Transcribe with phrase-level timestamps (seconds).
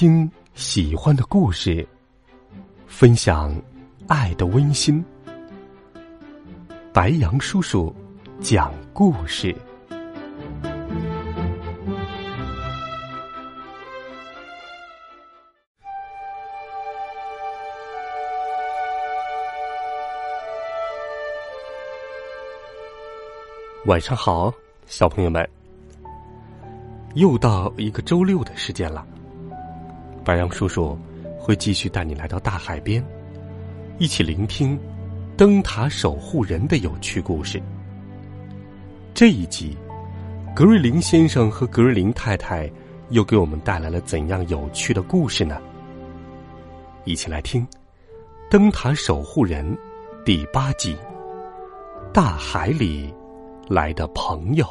[0.00, 1.84] 听喜欢的故事，
[2.86, 3.52] 分享
[4.06, 5.04] 爱的温馨。
[6.92, 7.92] 白杨叔叔
[8.40, 9.52] 讲故事。
[23.86, 24.54] 晚上好，
[24.86, 25.50] 小朋友们。
[27.14, 29.04] 又到一个周六的时间了，
[30.28, 30.94] 白杨叔叔
[31.38, 33.02] 会继续带你来到大海边，
[33.96, 34.78] 一起聆听
[35.38, 37.58] 灯塔守护人的有趣故事。
[39.14, 39.74] 这一集，
[40.54, 42.70] 格瑞林先生和格瑞林太太
[43.08, 45.58] 又给我们带来了怎样有趣的故事呢？
[47.04, 47.66] 一起来听
[48.50, 49.66] 《灯塔守护人》
[50.26, 50.94] 第八集
[52.12, 53.10] 《大海里
[53.66, 54.66] 来的朋友》。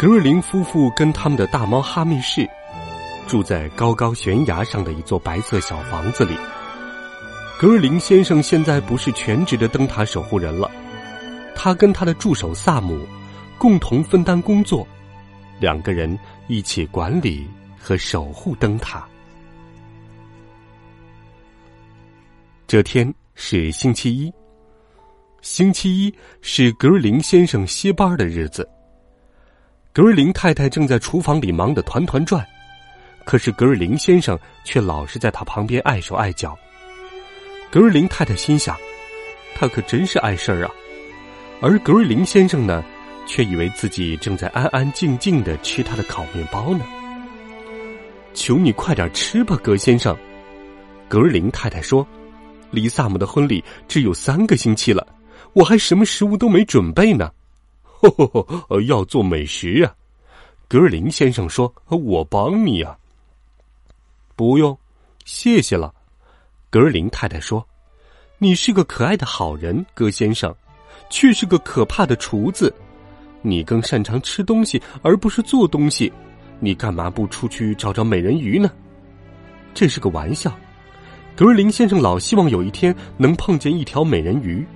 [0.00, 2.48] 格瑞林夫妇跟他们的大猫哈密士
[3.28, 6.34] 住在高高悬崖上的一座白色小房子里。
[7.58, 10.70] 格瑞林先生现在不是全职的灯塔守护人了，
[11.54, 13.06] 他跟他的助手萨姆
[13.58, 14.88] 共同分担工作，
[15.60, 17.46] 两个人一起管理
[17.78, 19.06] 和守护灯塔。
[22.66, 24.32] 这天是星期一，
[25.42, 28.66] 星期一是格瑞林先生歇班的日子。
[29.92, 32.46] 格瑞林太太正在厨房里忙得团团转，
[33.24, 36.56] 可是格瑞林先生却老是在他旁边碍手碍脚。
[37.72, 38.76] 格瑞林太太心想，
[39.56, 40.70] 他可真是碍事儿啊。
[41.60, 42.84] 而格瑞林先生呢，
[43.26, 46.86] 却以为自己正在安安静静的吃他的烤面包呢。
[48.32, 50.16] 求你快点吃吧，格先生。
[51.08, 52.06] 格瑞林太太说
[52.70, 55.04] ：“离萨姆的婚礼只有三个星期了，
[55.52, 57.28] 我还什么食物都没准备呢。”
[58.08, 59.94] 呵呵，要做美食呀，
[60.68, 62.96] 格尔林先生说：“我帮你呀。”
[64.36, 64.76] 不用，
[65.24, 65.94] 谢谢了。
[66.70, 67.66] 格尔林太太说
[68.38, 70.54] ：“你是个可爱的好人，格先生，
[71.10, 72.74] 却是个可怕的厨子。
[73.42, 76.12] 你更擅长吃东西，而不是做东西。
[76.58, 78.70] 你干嘛不出去找找美人鱼呢？”
[79.74, 80.52] 这是个玩笑。
[81.36, 84.66] 格瑞林先生老希望有一天能碰见一条美人鱼。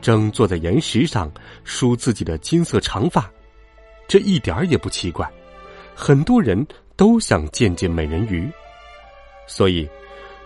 [0.00, 1.30] 正坐在岩石上
[1.64, 3.30] 梳自己的金色长发，
[4.06, 5.30] 这一点儿也不奇怪。
[5.94, 6.66] 很多人
[6.96, 8.48] 都想见见美人鱼，
[9.46, 9.88] 所以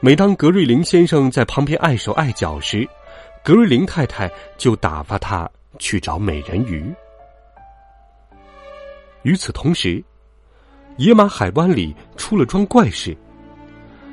[0.01, 2.89] 每当格瑞林先生在旁边碍手碍脚时，
[3.45, 5.49] 格瑞林太太就打发他
[5.79, 6.93] 去找美人鱼。
[9.23, 10.03] 与此同时，
[10.97, 13.17] 野马海湾里出了桩怪事，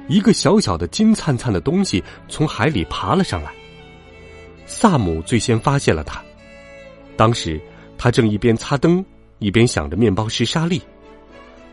[0.08, 3.52] 一个小小的金灿灿的东西从海里爬了上来。
[4.72, 6.24] 萨姆最先发现了他，
[7.18, 7.60] 当时
[7.98, 9.04] 他正一边擦灯，
[9.40, 10.80] 一边想着面包师莎莉。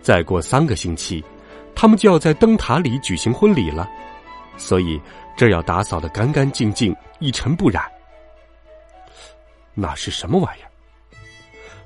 [0.01, 1.23] 再过三个星期，
[1.75, 3.87] 他们就要在灯塔里举行婚礼了，
[4.57, 4.99] 所以
[5.37, 7.85] 这要打扫的干干净净，一尘不染。
[9.75, 10.71] 那是什么玩意儿？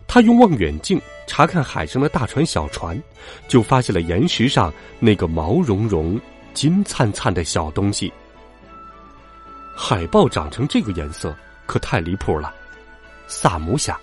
[0.06, 3.00] 他用望远镜查看海上的大船、小船，
[3.48, 6.18] 就发现了岩石上那个毛茸茸、
[6.54, 8.12] 金灿灿的小东西。
[9.82, 12.54] 海豹长成这个颜色可太离谱了，
[13.26, 13.98] 萨姆想。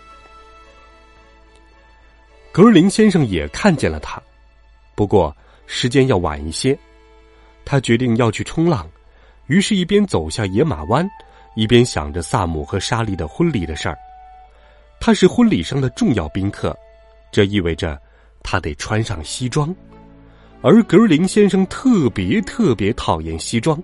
[2.52, 4.20] 格林先生也看见了他，
[4.96, 5.34] 不过
[5.68, 6.78] 时间要晚一些。
[7.64, 8.90] 他决定要去冲浪，
[9.46, 11.08] 于是，一边走下野马湾，
[11.56, 13.96] 一边想着萨姆和莎莉的婚礼的事儿。
[15.00, 16.76] 他是婚礼上的重要宾客，
[17.32, 18.02] 这意味着
[18.42, 19.74] 他得穿上西装，
[20.64, 23.82] 而格林先生特别特别讨厌西装。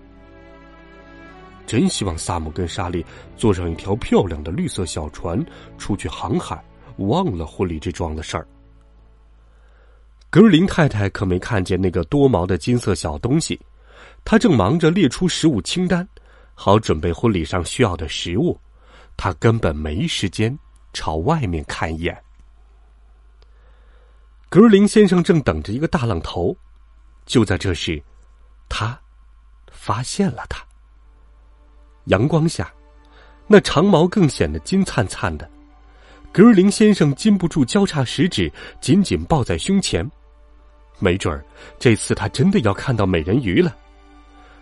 [1.66, 5.44] 真希望萨姆跟莎莉坐上一条漂亮的绿色小船
[5.78, 6.64] 出去航海，
[6.98, 8.48] 忘了婚礼这桩的事儿。
[10.30, 13.60] 格尔林太太可没看见那个多毛的金色小东西，
[14.26, 16.08] 她正忙着列出食物清单，
[16.56, 18.60] 好准备婚礼上需要的食物。
[19.16, 20.58] 她根本没时间
[20.92, 22.20] 朝外面看一眼。
[24.50, 26.56] 格尔林先生正等着一个大浪头，
[27.26, 28.02] 就在这时，
[28.70, 29.00] 他
[29.72, 30.64] 发现了他。
[32.06, 32.72] 阳光下，
[33.48, 35.50] 那长毛更显得金灿灿的。
[36.32, 38.52] 格尔林先生禁不住交叉食指，
[38.82, 40.10] 紧紧抱在胸前。
[41.00, 41.44] 没准儿，
[41.78, 43.76] 这次他真的要看到美人鱼了。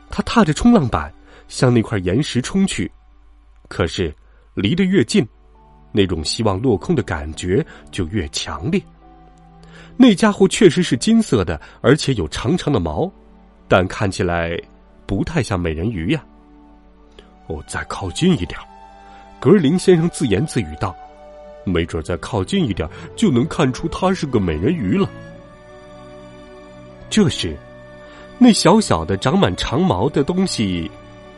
[0.09, 1.13] 他踏着冲浪板
[1.47, 2.91] 向那块岩石冲去，
[3.69, 4.13] 可是
[4.53, 5.25] 离得越近，
[5.91, 8.81] 那种希望落空的感觉就越强烈。
[9.95, 13.09] 那家伙确实是金色的，而且有长长的毛，
[13.67, 14.59] 但看起来
[15.05, 16.23] 不太像美人鱼呀。
[17.47, 18.59] 哦，再靠近一点，
[19.39, 20.95] 格林先生自言自语道
[21.65, 25.09] ：“没准再靠近一点就能看出它是个美人鱼了。
[27.09, 27.57] 这时，
[28.37, 30.89] 那小小的长满长毛的东西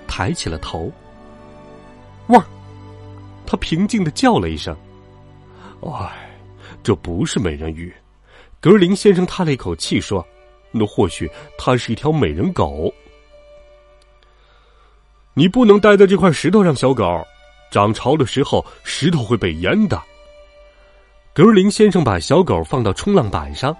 [0.07, 0.91] 抬起了头，
[2.27, 2.43] 汪！
[3.45, 4.75] 他平静的叫了一声
[5.81, 6.29] ：“哎，
[6.83, 7.93] 这不是美人鱼。”
[8.61, 10.25] 格林先生叹了一口气说
[10.71, 12.93] ：“那或许它是一条美人狗。”
[15.33, 17.25] 你不能待在这块石头上，小狗。
[17.71, 19.99] 涨潮的时候，石头会被淹的。
[21.33, 23.75] 格林先生把小狗放到冲浪板上，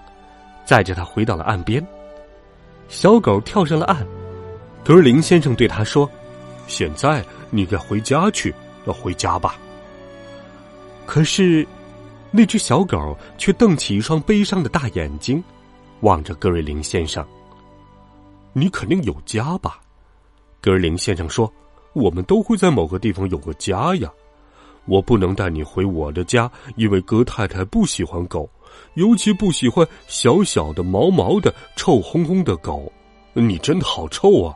[0.66, 1.86] 载着它回到了岸边。
[2.90, 4.04] 小狗跳上了岸，
[4.84, 6.10] 格林先生对他说
[6.66, 8.52] ：“现在你该回家去，
[8.86, 9.56] 要回家吧。”
[11.06, 11.68] 可是，
[12.32, 15.44] 那只小狗却瞪起一双悲伤的大眼睛，
[16.00, 17.24] 望着格瑞林先生。
[18.54, 19.78] “你肯定有家吧？”
[20.64, 21.54] 格林先生说。
[21.92, 24.12] 我们都会在某个地方有个家呀，
[24.86, 28.50] 我不能带你回我的家，因为哥太太不喜欢狗，
[28.96, 32.92] 尤其不喜欢小小的、毛毛的、臭烘烘的狗。
[33.34, 34.56] 你真的好臭啊！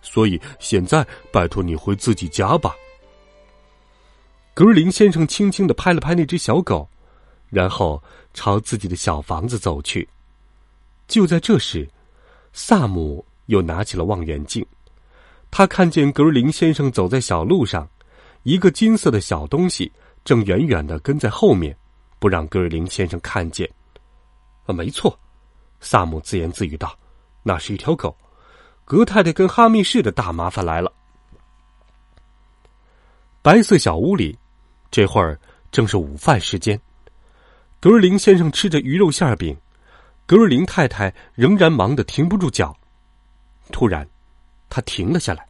[0.00, 2.74] 所以现在拜托你回自己家吧。
[4.54, 6.88] 格林先生轻轻的拍了拍那只小狗，
[7.50, 8.02] 然后
[8.32, 10.08] 朝自己的小房子走去。
[11.06, 11.86] 就在这时，
[12.54, 14.64] 萨姆又拿起了望远镜。
[15.50, 17.88] 他看见格瑞林先生走在小路上，
[18.42, 19.90] 一个金色的小东西
[20.24, 21.76] 正远远的跟在后面，
[22.18, 23.68] 不让格瑞林先生看见。
[24.66, 25.18] 啊，没错，
[25.80, 26.96] 萨姆自言自语道
[27.42, 28.16] ：“那是一条狗。”
[28.84, 30.92] 格太太跟哈密士的大麻烦来了。
[33.42, 34.38] 白色小屋里，
[34.90, 35.38] 这会儿
[35.72, 36.80] 正是午饭时间。
[37.80, 39.56] 格瑞林先生吃着鱼肉馅饼，
[40.26, 42.76] 格瑞林太太仍然忙得停不住脚。
[43.72, 44.08] 突然。
[44.68, 45.46] 他停了下来。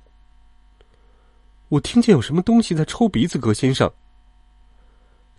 [1.69, 3.91] 我听见有什么东西在抽鼻子，格先生。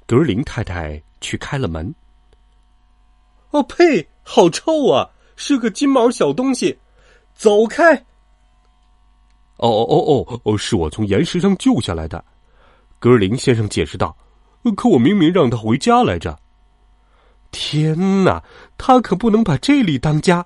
[0.06, 1.94] 格林太太去开了门。
[3.52, 4.08] 哦呸！
[4.24, 5.10] 好臭啊！
[5.36, 6.78] 是个金毛小东西，
[7.34, 7.96] 走开！
[9.56, 10.58] 哦哦哦哦哦！
[10.58, 12.24] 是我从岩石上救下来的。
[13.00, 14.16] 格林先生解释道
[14.76, 16.38] ：“可我明明让他回家来着。”
[17.50, 18.44] 天哪！
[18.78, 20.46] 他可不能把这里当家。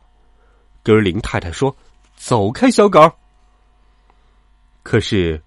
[0.82, 1.76] 格林太太说
[2.16, 3.12] ：“走开，小狗。”
[4.84, 5.42] 可是，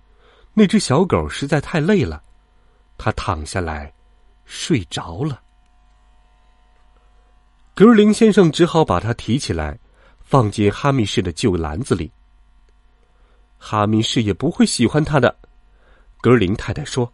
[0.54, 2.22] 那只小狗实在太累了，
[2.96, 3.92] 它躺下来
[4.46, 5.42] 睡着了。
[7.74, 9.78] 格林先生只好把它提起来，
[10.18, 12.10] 放进哈密士的旧篮子里。
[13.58, 15.36] 哈密士也不会喜欢它的，
[16.22, 17.12] 格林太太说：“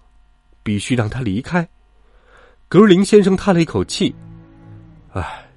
[0.62, 1.68] 必须让它离开。”
[2.68, 4.14] 格林先生叹了一口气
[5.12, 5.50] ：“唉，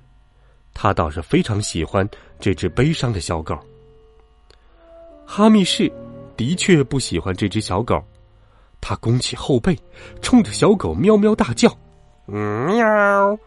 [0.74, 2.10] 他倒是非常喜欢
[2.40, 3.56] 这只悲伤的小狗。”
[5.28, 5.92] 哈密士。
[6.38, 8.04] 的确不喜欢这只小狗，
[8.82, 9.78] 他弓起后背，
[10.22, 11.70] 冲着小狗喵喵大叫
[12.28, 13.40] ：“喵，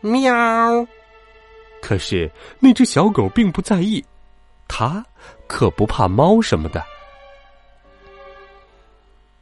[0.00, 0.86] 喵！”
[1.82, 4.04] 可是那只小狗并不在意，
[4.68, 5.04] 它
[5.46, 6.84] 可不怕猫什么的。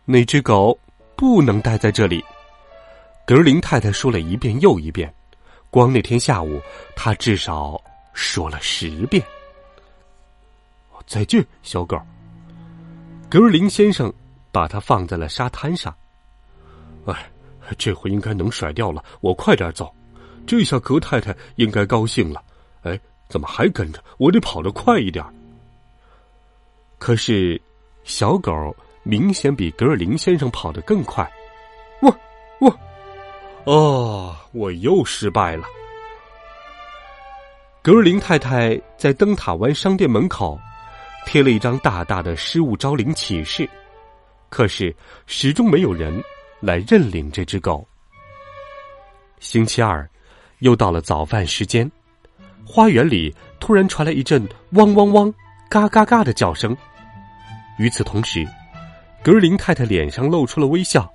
[0.04, 0.78] 那只狗
[1.16, 2.24] 不能待在这里，
[3.26, 5.12] 格林太太说了一遍又一遍，
[5.70, 6.60] 光那天下午，
[6.96, 7.80] 他至少
[8.12, 9.22] 说了十遍
[11.06, 12.00] ：“再见，小狗。”
[13.30, 14.10] 格瑞林先生
[14.50, 15.94] 把它放在了沙滩上。
[17.04, 17.30] 哎，
[17.76, 19.04] 这回应该能甩掉了。
[19.20, 19.94] 我快点走，
[20.46, 22.42] 这下格太太应该高兴了。
[22.82, 24.02] 哎，怎么还跟着？
[24.16, 25.22] 我得跑得快一点。
[26.98, 27.60] 可是，
[28.02, 31.30] 小狗明显比格尔林先生跑得更快。
[32.00, 32.16] 我，
[32.60, 32.78] 我！
[33.64, 35.66] 哦，我又失败了。
[37.82, 40.58] 格尔林太太在灯塔湾商店门口。
[41.26, 43.68] 贴了一张大大的失物招领启事，
[44.48, 44.94] 可是
[45.26, 46.22] 始终没有人
[46.60, 47.86] 来认领这只狗。
[49.38, 50.08] 星期二，
[50.60, 51.90] 又到了早饭时间，
[52.64, 55.32] 花园里突然传来一阵汪汪汪、
[55.68, 56.76] 嘎嘎嘎的叫声。
[57.78, 58.46] 与此同时，
[59.22, 61.08] 格林太太脸上露出了微笑。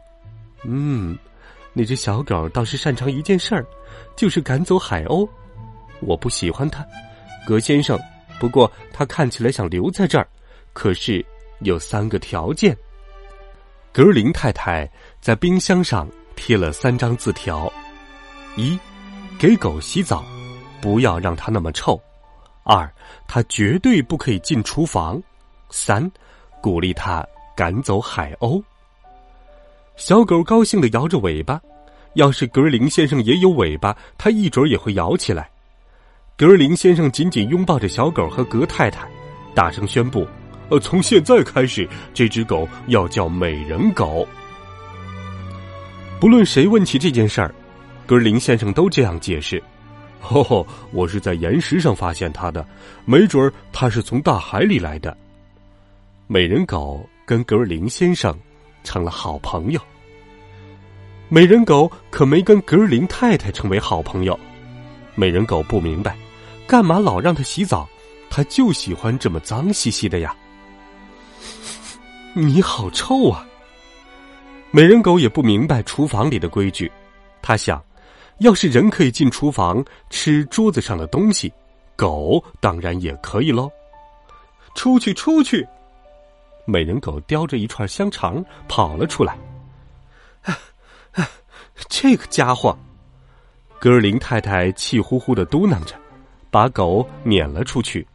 [0.64, 1.18] 嗯，
[1.74, 3.66] 那只小狗倒是擅长一件事儿，
[4.16, 5.28] 就是赶走海鸥。
[6.00, 6.86] 我不喜欢它，
[7.46, 8.00] 格先生。
[8.44, 10.28] 不过他看起来想留在这儿，
[10.74, 11.26] 可是
[11.62, 12.78] 有三个条件。
[13.94, 14.86] 格林太太
[15.22, 17.72] 在冰箱上贴了三张字条：
[18.58, 18.78] 一，
[19.40, 20.26] 给狗洗澡，
[20.82, 21.98] 不要让它那么臭；
[22.66, 22.94] 二，
[23.30, 25.18] 它绝对不可以进厨房；
[25.70, 26.12] 三，
[26.62, 28.62] 鼓励它赶走海鸥。
[29.96, 31.62] 小狗高兴的摇着尾巴，
[32.16, 35.50] 要是格林先生也有尾巴，它一准也会摇起来。
[36.36, 39.08] 格林先生紧紧拥抱着小狗和格太太，
[39.54, 40.28] 大声宣布
[40.70, 44.28] ：“呃，从现在开始，这只狗要叫美人狗。”
[46.20, 47.54] 不论谁问起这件事儿，
[48.08, 49.62] 格林先生都这样解释
[50.28, 52.66] ：“哦，我是在岩石上发现它的，
[53.06, 55.16] 没准儿它是从大海里来的。”
[56.26, 58.36] 美人狗跟格林先生
[58.84, 59.80] 成了好朋友。
[61.30, 64.38] 美人狗可没跟格林太太成为好朋友。
[65.16, 66.18] 美人狗不明白，
[66.68, 67.88] 干嘛老让它洗澡？
[68.30, 70.36] 它就喜欢这么脏兮兮的呀！
[72.34, 73.46] 你好臭啊！
[74.72, 76.92] 美人狗也不明白厨房里的规矩，
[77.44, 77.80] 他想，
[78.40, 81.54] 要是人可以进厨房吃桌子上的东西，
[81.96, 83.72] 狗当然也可以喽。
[84.74, 85.64] 出去，出去！
[86.66, 89.38] 美人狗叼着一串香肠跑了出来。
[91.88, 92.76] 这个家伙，
[93.84, 95.94] 格尔林太太气呼呼的嘟囔着，
[96.50, 98.08] 把狗撵了出去。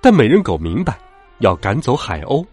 [0.00, 0.96] 但美人狗明白，
[1.40, 2.46] 要赶走海鸥，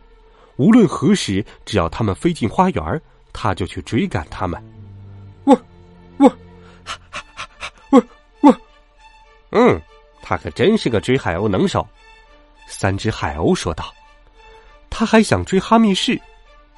[0.55, 4.59] 无论何时，只要他们飞进花园，他就去追赶他们。
[5.43, 5.53] 喔，
[6.17, 6.37] 喔，
[7.91, 8.03] 喔，
[8.41, 8.55] 喔，
[9.51, 9.79] 嗯，
[10.23, 11.87] 他可真是个追海鸥能手。
[12.65, 13.93] 三只海鸥说道。
[14.89, 16.19] 他还想追哈密士，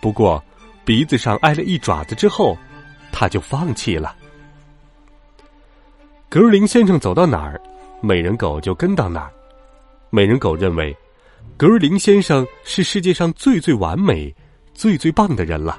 [0.02, 0.44] 不过
[0.84, 2.58] 鼻子上挨了一爪子之后。
[3.10, 4.18] 他就放弃了。
[6.32, 7.60] 格尔林先生走到哪儿，
[8.00, 9.34] 美人狗就跟到哪儿。
[10.10, 10.96] 美人狗认为，
[11.58, 14.34] 格尔林先生是世界上最最完美、
[14.74, 15.78] 最最棒的人了。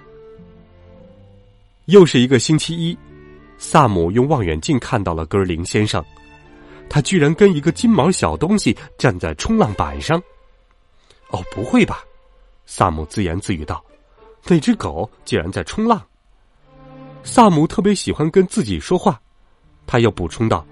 [1.87, 2.95] 又是一个星期一，
[3.57, 6.05] 萨姆用望远镜看到了格尔林先生，
[6.87, 10.23] 他居然跟一个金毛小东西站在冲浪板上。
[11.31, 12.05] 哦，不会吧？
[12.67, 13.83] 萨姆自言自语道
[14.45, 15.99] ：“那只狗竟然在冲浪。”
[17.25, 19.19] 萨姆特别喜欢跟自己说话，
[19.87, 20.67] 他又补充道：“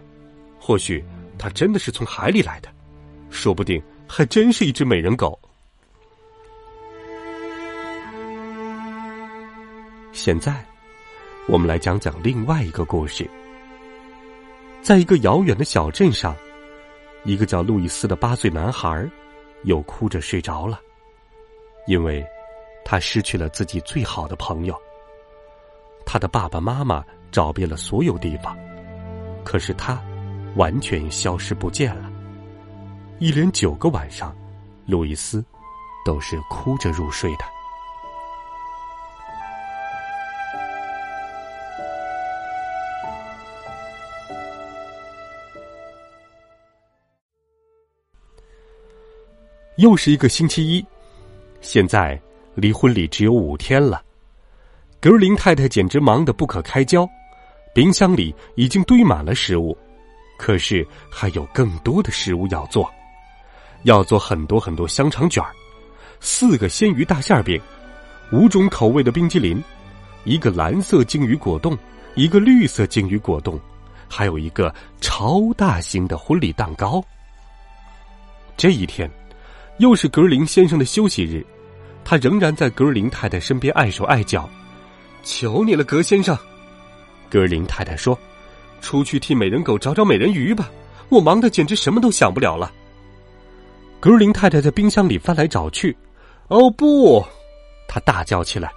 [0.59, 1.05] 或许
[1.39, 2.69] 他真的是从海里来的，
[3.31, 5.39] 说不定还真是一只美人狗。”
[10.13, 10.65] 现在，
[11.49, 13.29] 我们来讲讲另外一个故事。
[14.83, 16.35] 在一个遥远的小镇上，
[17.25, 19.09] 一个叫路易斯的八岁男孩，
[19.65, 20.81] 又哭着睡着了，
[21.87, 22.25] 因为
[22.85, 24.77] 他失去了自己最好的朋友。
[26.05, 28.59] 他的爸爸妈妈找遍了所有地方，
[29.45, 30.01] 可是他
[30.57, 32.11] 完全消失不见了。
[33.19, 34.35] 一连九个晚上，
[34.87, 35.45] 路易斯
[36.05, 37.45] 都是哭着入睡的。
[49.77, 50.85] 又是一个星期一，
[51.63, 52.21] 现在
[52.55, 54.03] 离婚礼只有五天了。
[55.01, 57.09] 格林太太简直忙得不可开交，
[57.73, 59.77] 冰箱里已经堆满了食物，
[60.37, 62.91] 可是还有更多的食物要做，
[63.85, 65.53] 要做很多很多香肠卷儿，
[66.19, 67.61] 四个鲜鱼大馅饼，
[68.33, 69.63] 五种口味的冰激凌，
[70.25, 71.79] 一个蓝色鲸鱼果冻，
[72.17, 73.59] 一个绿色鲸鱼果冻，
[74.09, 77.03] 还有一个超大型的婚礼蛋糕。
[78.57, 79.09] 这一天，
[79.79, 81.47] 又是格林先生的休息日，
[82.05, 84.51] 他仍然在格林太太身边碍手碍脚。
[85.23, 86.37] 求你了，格先生，
[87.31, 88.19] 格林太太说
[88.83, 90.69] ：“出去替美人狗找找美人鱼吧，
[91.09, 92.73] 我忙得简直什么都想不了了。”
[94.01, 95.97] 格林太太在冰箱里翻来找去，
[96.49, 97.25] 哦不，
[97.87, 98.73] 她大叫起来：“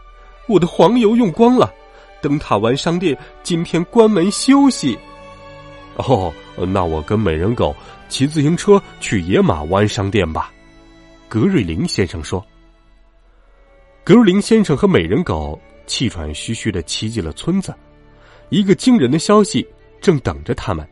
[0.47, 1.73] 我的黄油用光了，
[2.21, 4.95] 灯塔湾商店今天关门休息。”
[5.97, 7.75] 哦，那我跟美人狗
[8.07, 10.53] 骑自行车去野马湾商店吧，
[11.27, 12.45] 格瑞林先生说。
[14.03, 15.59] 格瑞林先生和美人狗。
[15.85, 17.75] 气喘吁吁的骑进了村子，
[18.53, 19.67] 一个惊人的消息
[19.99, 20.87] 正等着他们。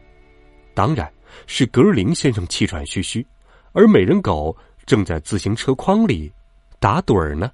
[0.73, 1.07] 当然
[1.45, 3.23] 是格尔林先生气喘吁吁，
[3.71, 6.31] 而美人狗正在自行车筐里
[6.79, 7.51] 打盹儿呢。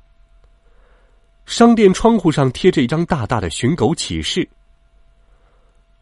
[1.45, 4.47] 商店窗户上贴着一张大大的寻狗启事：“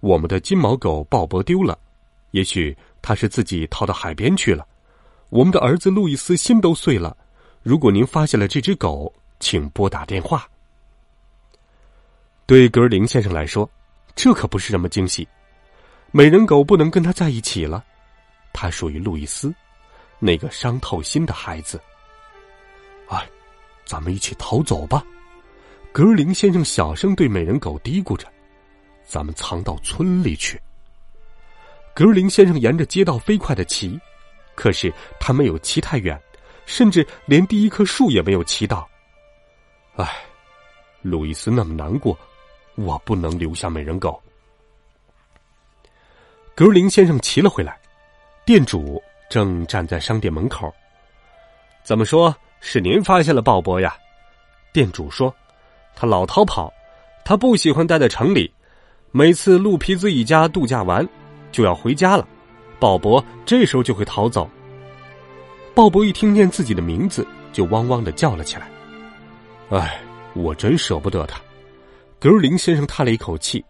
[0.02, 1.76] 我们的金毛狗鲍勃丢了，
[2.30, 4.68] 也许他是自己逃到海边去了。
[5.30, 7.18] 我们的儿子路易斯心都碎了。
[7.64, 10.48] 如果您发现了这只狗，请拨打电话。”
[12.46, 13.68] 对格林先生来说，
[14.16, 15.28] 这可不是什么惊喜。
[16.12, 17.84] 美人狗不能跟他在一起了，
[18.54, 19.54] 他属于路易斯，
[20.18, 21.80] 那个伤透心的孩子。
[23.08, 23.30] 哎，
[23.86, 25.04] 咱们一起逃走吧！
[25.92, 28.28] 格林先生小声对美人狗嘀咕着
[29.06, 30.60] ：“咱们藏到村里去。”
[31.94, 34.00] 格林先生沿着街道飞快的骑，
[34.56, 36.20] 可是他没有骑太远，
[36.66, 38.88] 甚至连第一棵树也没有骑到。
[39.96, 40.24] 唉，
[41.02, 42.18] 路易斯那么难过。
[42.76, 44.22] 我不能留下美人狗。
[46.54, 47.78] 格林先生骑了回来，
[48.46, 50.74] 店主正站在商店门口。
[51.84, 53.96] 怎么说是您发现了鲍勃呀？
[54.72, 55.34] 店主说
[55.96, 56.72] ：“他老逃跑，
[57.24, 58.54] 他不喜欢待在城里，
[59.12, 61.08] 每次鹿皮子一家度假完
[61.52, 62.28] 就要回家了，
[62.80, 64.50] 鲍勃这时候就会逃走。
[65.74, 68.70] 鲍勃一听见自己的名字，就汪汪的叫了起来。
[69.70, 70.00] 哎，
[70.34, 71.40] 我真舍不得他。
[72.20, 73.64] 格尔林先生叹了一口气：“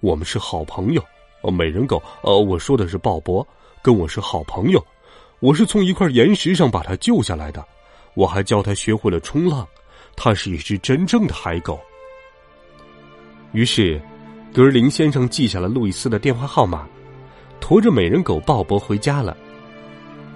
[0.00, 1.04] 我们是好朋友。”
[1.42, 3.46] 哦，美人狗，呃，我说的是鲍勃，
[3.82, 4.82] 跟我是好朋友。
[5.40, 7.62] 我是从一块岩石上把他救下来的，
[8.14, 9.68] 我还教他学会了冲浪。
[10.16, 11.78] 他是一只真正的海狗。
[13.52, 14.00] 于是，
[14.54, 16.88] 格尔林先生记下了路易斯的电话号码，
[17.60, 19.36] 驮着美人狗鲍勃回家了。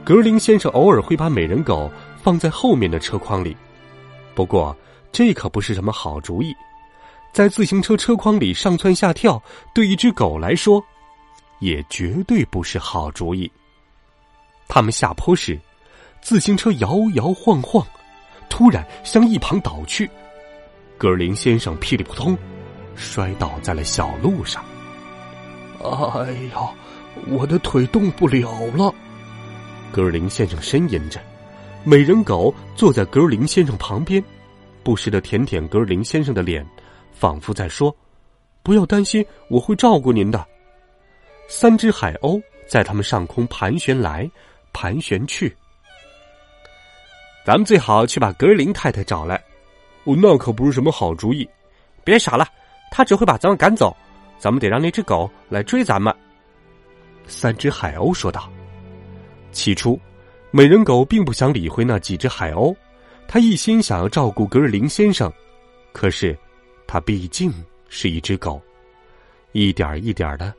[0.04, 1.90] 格尔林先生偶尔会把美人狗
[2.22, 3.56] 放在后面的车筐里，
[4.34, 4.76] 不过
[5.10, 6.52] 这可不是什么好主意，
[7.32, 9.42] 在自行车车筐里上蹿下跳，
[9.74, 10.84] 对一只狗来说。
[11.60, 13.50] 也绝对不是好主意。
[14.68, 15.58] 他们下坡时，
[16.20, 17.84] 自行车摇摇晃晃，
[18.48, 20.08] 突然向一旁倒去。
[20.96, 22.38] 格尔林先生噼里扑通
[22.94, 24.64] 摔倒在了小路上。
[25.82, 26.70] 哎呀，
[27.26, 28.94] 我的腿动不了了！
[29.90, 31.20] 格尔林先生呻吟着。
[31.82, 34.22] 美人狗坐在格尔林先生旁边，
[34.82, 36.64] 不时的舔舔格尔林先生的脸，
[37.18, 37.94] 仿佛在说
[38.62, 40.46] ：“不要担心，我会照顾您的。”
[41.50, 44.30] 三只海鸥在他们上空盘旋来，
[44.72, 45.54] 盘旋去。
[47.44, 49.34] 咱们最好去把格林太太找来。
[50.04, 51.48] 哦，那可不是什么好主意。
[52.04, 52.46] 别傻了，
[52.90, 53.96] 他只会把咱们赶走。
[54.38, 56.14] 咱们得让那只狗来追咱们。
[57.26, 58.48] 三只海鸥说道。
[59.50, 59.98] 起初，
[60.52, 62.76] 美人狗并不想理会那几只海鸥，
[63.26, 65.32] 他一心想要照顾格瑞林先生。
[65.92, 66.38] 可是，
[66.88, 67.52] 他毕竟
[67.88, 68.60] 是一只狗，
[69.52, 70.52] 一点一点的。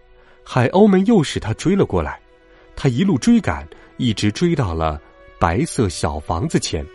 [0.43, 2.21] 海鸥们又使他追了过来，
[2.75, 3.67] 他一路追赶，
[3.97, 5.01] 一直追到了
[5.39, 6.85] 白色小房子前。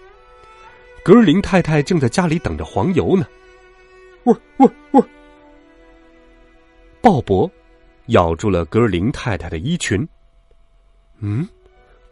[1.05, 3.27] 格尔林太太正在家里等着黄油呢。
[4.23, 5.09] 喔喔喔！
[7.01, 7.51] 鲍勃
[8.07, 10.09] 咬住了格尔林太太的衣裙。
[11.19, 11.47] 嗯，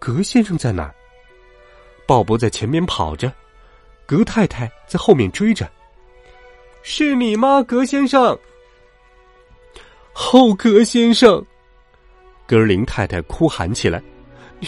[0.00, 0.94] 格先生在哪儿？
[2.04, 3.32] 鲍勃在前面跑着，
[4.06, 5.70] 格太太在后面追着。
[6.82, 8.38] 是你吗，格先生？
[10.12, 11.44] 后格先生，
[12.46, 14.02] 格尔林太太哭喊起来：“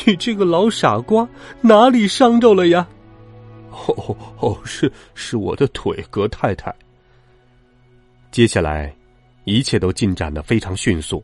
[0.07, 1.29] 你这个老傻瓜，
[1.61, 2.89] 哪里伤着了呀
[3.71, 6.75] ？”“哦哦，是是我的腿，格太太。”
[8.31, 8.95] 接下来，
[9.45, 11.23] 一切都进展的非常迅速。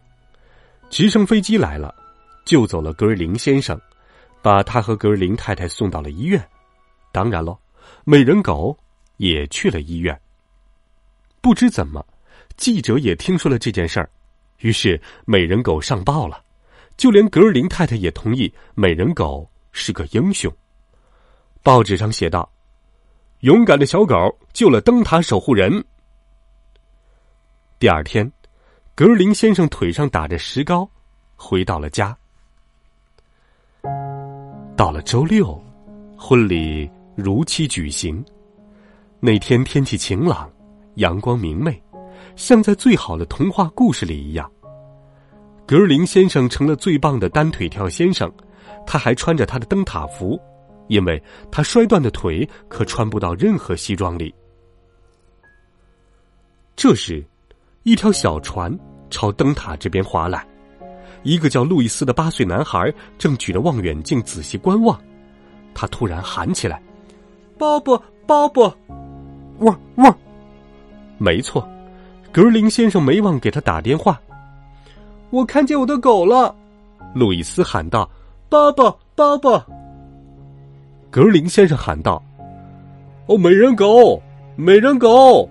[0.90, 1.94] 直升飞机来了，
[2.44, 3.80] 救走了格尔林先生，
[4.42, 6.44] 把他和格尔林太太送到了医院。
[7.12, 7.56] 当然喽，
[8.04, 8.76] 美人狗
[9.16, 10.20] 也去了医院。
[11.40, 12.04] 不知怎么。
[12.56, 14.10] 记者也听说了这件事儿，
[14.58, 16.44] 于是美人狗上报了，
[16.96, 20.52] 就连格尔林太太也同意美人狗是个英雄。
[21.62, 22.50] 报纸上写道
[23.40, 24.14] ：“勇敢的小狗
[24.52, 25.82] 救了灯塔守护人。”
[27.78, 28.30] 第二天，
[28.94, 30.86] 格林先生腿上打着石膏，
[31.36, 32.14] 回到了家。
[34.76, 35.58] 到了周六，
[36.18, 38.22] 婚礼如期举行。
[39.18, 40.50] 那天天气晴朗，
[41.00, 41.82] 阳光明媚。
[42.36, 44.50] 像在最好的童话故事里一样，
[45.66, 48.30] 格尔林先生成了最棒的单腿跳先生，
[48.86, 50.40] 他还穿着他的灯塔服，
[50.88, 54.32] 因为他摔断的腿可穿不到任何西装里。
[56.76, 57.22] 这时，
[57.82, 58.78] 一条小船
[59.10, 60.46] 朝灯塔这边划来，
[61.22, 64.98] 一个叫路易斯的八岁男孩正举着望远镜仔细观望，
[65.74, 66.80] 他突然喊起来
[67.58, 68.72] ：“鲍勃，鲍勃，
[69.58, 70.16] 汪汪！”
[71.20, 71.68] 没错。
[72.32, 74.20] 格林先生没忘给他打电话。
[75.30, 76.54] 我看见我的狗了，
[77.14, 78.08] 路易斯喊道
[78.48, 79.66] ：“爸爸，爸爸！”
[81.10, 82.22] 格林先生喊道
[83.26, 84.22] ：“哦，美人狗，
[84.56, 85.48] 美人狗！”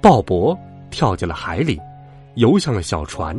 [0.00, 0.58] 鲍勃
[0.90, 1.78] 跳进了海里，
[2.36, 3.38] 游向了小船，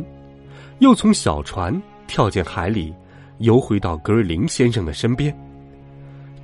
[0.78, 2.94] 又从小船跳进海里，
[3.38, 5.36] 游回到格林先生的身边。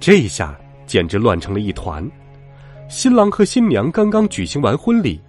[0.00, 2.04] 这一下简直乱成了一团。
[2.94, 5.20] 新郎和新娘刚刚举行完婚礼，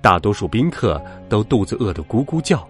[0.00, 2.64] 大多数宾客都肚子饿得咕咕叫，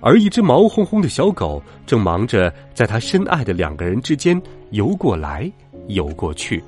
[0.00, 5.48] 而一只毛烘烘的小狗正忙着在他深爱的两个人之间游过来
[5.86, 6.60] 游过去。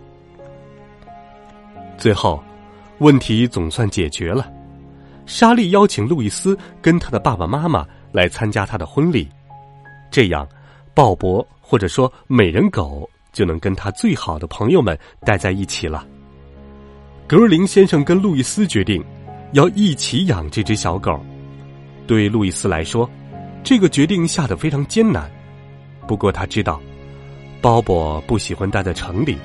[1.99, 2.41] 最后，
[2.99, 4.49] 问题总算解决了。
[5.27, 9.29] 莎莉邀请路易斯跟他的爸爸妈妈来参加他的婚礼，
[10.13, 10.49] 这样，
[10.95, 16.07] 鲍勃或者说美人狗就能跟他最好的朋友们待在一起了。
[17.31, 19.01] 格尔林先生跟路易斯决定，
[19.53, 21.25] 要一起养这只小狗。
[22.05, 23.09] 对路易斯来说，
[23.63, 25.31] 这个决定下得非常艰难。
[26.09, 26.81] 不过他知道，
[27.61, 29.39] 鲍勃不喜欢待在城里，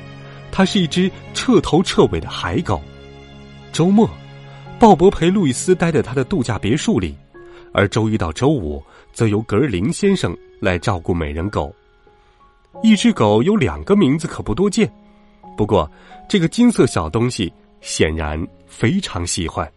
[0.51, 2.81] 他是一只彻头彻尾的海狗。
[3.71, 4.09] 周末，
[4.79, 7.15] 鲍勃陪路易斯待在他的度假别墅里，
[7.71, 11.71] 而周一到周五则由格尔林先生来照顾美人狗。
[12.81, 14.91] 一只狗有两个名字可不多见，
[15.55, 15.87] 不过
[16.27, 17.53] 这个金色小东西
[17.85, 19.71] 显然非常喜欢。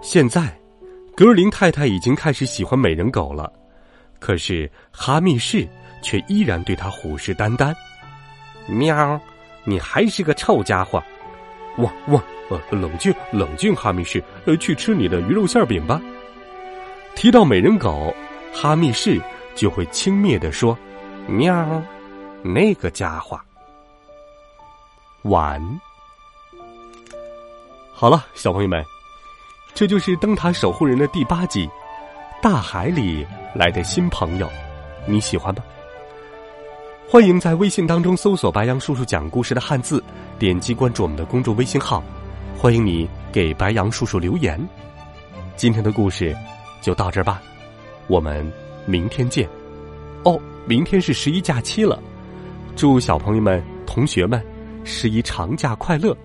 [0.00, 0.58] 现在，
[1.14, 3.52] 格尔林太太已经开始喜欢美人狗了，
[4.18, 5.68] 可是哈密士
[6.02, 7.74] 却依然对他虎视眈眈。
[8.66, 9.20] 喵，
[9.64, 11.00] 你还是个臭家伙！
[11.76, 12.22] 汪汪！
[12.48, 16.00] 呃，冷静，冷静，哈密士，呃，去吃你的鱼肉馅饼吧。
[17.14, 18.14] 提到美人狗，
[18.50, 19.20] 哈密士
[19.54, 20.76] 就会轻蔑的说
[21.28, 21.82] ：“喵，
[22.42, 23.38] 那个家伙。”
[25.22, 25.80] 晚。
[27.92, 28.84] 好了，小朋友们，
[29.72, 31.66] 这就是《灯塔守护人》的第八集，
[32.42, 34.46] 《大海里来的新朋友》，
[35.06, 35.62] 你喜欢吗？
[37.08, 40.02] 欢迎在微信当中搜索“白杨叔叔讲故事”的汉字，
[40.40, 42.02] 点击关注我们的公众微信号。
[42.58, 44.60] 欢迎你给白杨叔叔留言。
[45.54, 46.36] 今天的故事
[46.80, 47.40] 就到这儿吧，
[48.08, 48.50] 我们
[48.86, 49.48] 明天见。
[50.24, 52.02] 哦，明天是十一假期了，
[52.74, 54.44] 祝小朋友们、同学们
[54.84, 56.16] 十一长假快乐。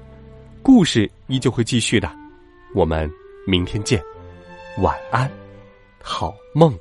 [0.61, 2.11] 故事依旧会继续的，
[2.73, 3.09] 我们
[3.45, 4.01] 明天见，
[4.79, 5.31] 晚安，
[6.01, 6.77] 好梦。